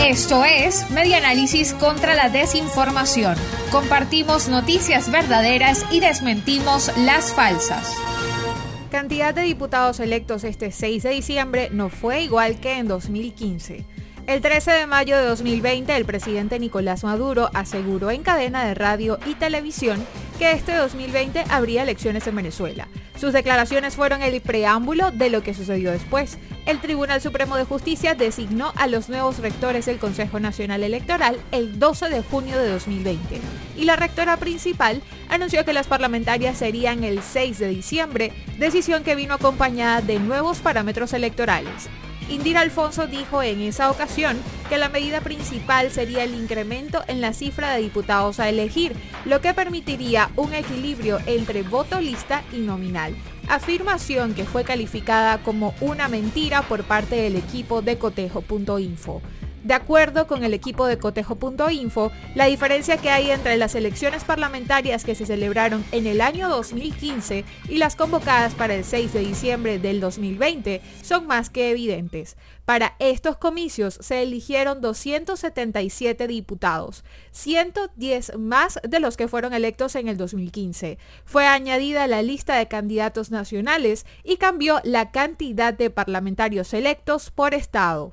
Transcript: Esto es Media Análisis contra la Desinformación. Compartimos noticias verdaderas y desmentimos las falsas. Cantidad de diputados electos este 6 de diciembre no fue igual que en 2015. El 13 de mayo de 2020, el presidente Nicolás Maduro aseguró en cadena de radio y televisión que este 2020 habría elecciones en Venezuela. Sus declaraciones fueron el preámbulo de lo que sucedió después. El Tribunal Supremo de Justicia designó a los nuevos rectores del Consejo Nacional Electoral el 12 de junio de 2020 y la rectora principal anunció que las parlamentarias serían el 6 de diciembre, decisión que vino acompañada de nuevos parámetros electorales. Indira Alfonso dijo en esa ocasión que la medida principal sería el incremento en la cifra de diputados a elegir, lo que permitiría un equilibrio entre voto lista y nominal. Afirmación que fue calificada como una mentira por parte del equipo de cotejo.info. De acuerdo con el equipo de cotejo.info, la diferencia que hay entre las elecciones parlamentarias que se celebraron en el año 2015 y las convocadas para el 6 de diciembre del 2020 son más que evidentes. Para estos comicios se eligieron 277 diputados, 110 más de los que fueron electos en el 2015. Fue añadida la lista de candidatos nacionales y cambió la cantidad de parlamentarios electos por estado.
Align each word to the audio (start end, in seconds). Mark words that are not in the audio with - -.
Esto 0.00 0.44
es 0.44 0.90
Media 0.90 1.18
Análisis 1.18 1.74
contra 1.74 2.14
la 2.14 2.28
Desinformación. 2.28 3.36
Compartimos 3.70 4.48
noticias 4.48 5.10
verdaderas 5.10 5.84
y 5.90 6.00
desmentimos 6.00 6.90
las 6.98 7.32
falsas. 7.32 7.94
Cantidad 8.90 9.34
de 9.34 9.42
diputados 9.42 10.00
electos 10.00 10.44
este 10.44 10.72
6 10.72 11.02
de 11.02 11.10
diciembre 11.10 11.68
no 11.70 11.90
fue 11.90 12.22
igual 12.22 12.60
que 12.60 12.78
en 12.78 12.88
2015. 12.88 13.84
El 14.26 14.40
13 14.40 14.70
de 14.70 14.86
mayo 14.86 15.18
de 15.18 15.26
2020, 15.26 15.94
el 15.94 16.06
presidente 16.06 16.58
Nicolás 16.58 17.04
Maduro 17.04 17.50
aseguró 17.52 18.10
en 18.10 18.22
cadena 18.22 18.64
de 18.64 18.74
radio 18.74 19.18
y 19.26 19.34
televisión 19.34 20.02
que 20.38 20.52
este 20.52 20.74
2020 20.74 21.44
habría 21.50 21.82
elecciones 21.82 22.26
en 22.26 22.36
Venezuela. 22.36 22.88
Sus 23.16 23.32
declaraciones 23.32 23.94
fueron 23.94 24.22
el 24.22 24.40
preámbulo 24.40 25.12
de 25.12 25.30
lo 25.30 25.42
que 25.42 25.54
sucedió 25.54 25.92
después. 25.92 26.38
El 26.66 26.80
Tribunal 26.80 27.20
Supremo 27.20 27.56
de 27.56 27.64
Justicia 27.64 28.14
designó 28.14 28.72
a 28.76 28.86
los 28.88 29.08
nuevos 29.08 29.38
rectores 29.38 29.86
del 29.86 29.98
Consejo 29.98 30.40
Nacional 30.40 30.82
Electoral 30.82 31.38
el 31.52 31.78
12 31.78 32.08
de 32.08 32.22
junio 32.22 32.58
de 32.58 32.70
2020 32.70 33.40
y 33.76 33.84
la 33.84 33.96
rectora 33.96 34.36
principal 34.36 35.00
anunció 35.28 35.64
que 35.64 35.72
las 35.72 35.86
parlamentarias 35.86 36.58
serían 36.58 37.04
el 37.04 37.22
6 37.22 37.58
de 37.58 37.68
diciembre, 37.68 38.32
decisión 38.58 39.04
que 39.04 39.14
vino 39.14 39.34
acompañada 39.34 40.00
de 40.00 40.18
nuevos 40.18 40.58
parámetros 40.58 41.12
electorales. 41.12 41.88
Indira 42.28 42.60
Alfonso 42.60 43.06
dijo 43.06 43.42
en 43.42 43.60
esa 43.60 43.90
ocasión 43.90 44.38
que 44.68 44.78
la 44.78 44.88
medida 44.88 45.20
principal 45.20 45.90
sería 45.90 46.24
el 46.24 46.34
incremento 46.34 47.02
en 47.06 47.20
la 47.20 47.32
cifra 47.32 47.72
de 47.72 47.82
diputados 47.82 48.40
a 48.40 48.48
elegir, 48.48 48.94
lo 49.24 49.40
que 49.40 49.54
permitiría 49.54 50.30
un 50.36 50.54
equilibrio 50.54 51.18
entre 51.26 51.62
voto 51.62 52.00
lista 52.00 52.42
y 52.52 52.58
nominal. 52.58 53.14
Afirmación 53.48 54.34
que 54.34 54.44
fue 54.44 54.64
calificada 54.64 55.42
como 55.42 55.74
una 55.80 56.08
mentira 56.08 56.62
por 56.62 56.84
parte 56.84 57.16
del 57.16 57.36
equipo 57.36 57.82
de 57.82 57.98
cotejo.info. 57.98 59.22
De 59.64 59.72
acuerdo 59.72 60.26
con 60.26 60.44
el 60.44 60.52
equipo 60.52 60.86
de 60.86 60.98
cotejo.info, 60.98 62.12
la 62.34 62.44
diferencia 62.44 62.98
que 62.98 63.08
hay 63.08 63.30
entre 63.30 63.56
las 63.56 63.74
elecciones 63.74 64.22
parlamentarias 64.22 65.04
que 65.04 65.14
se 65.14 65.24
celebraron 65.24 65.82
en 65.90 66.06
el 66.06 66.20
año 66.20 66.50
2015 66.50 67.46
y 67.70 67.78
las 67.78 67.96
convocadas 67.96 68.54
para 68.54 68.74
el 68.74 68.84
6 68.84 69.14
de 69.14 69.20
diciembre 69.20 69.78
del 69.78 70.00
2020 70.00 70.82
son 71.00 71.26
más 71.26 71.48
que 71.48 71.70
evidentes. 71.70 72.36
Para 72.66 72.94
estos 72.98 73.38
comicios 73.38 73.96
se 74.02 74.22
eligieron 74.22 74.82
277 74.82 76.26
diputados, 76.26 77.02
110 77.30 78.36
más 78.38 78.78
de 78.86 79.00
los 79.00 79.16
que 79.16 79.28
fueron 79.28 79.54
electos 79.54 79.94
en 79.96 80.08
el 80.08 80.18
2015. 80.18 80.98
Fue 81.24 81.46
añadida 81.46 82.06
la 82.06 82.20
lista 82.20 82.56
de 82.56 82.68
candidatos 82.68 83.30
nacionales 83.30 84.04
y 84.24 84.36
cambió 84.36 84.82
la 84.84 85.10
cantidad 85.10 85.72
de 85.72 85.88
parlamentarios 85.88 86.74
electos 86.74 87.30
por 87.30 87.54
estado. 87.54 88.12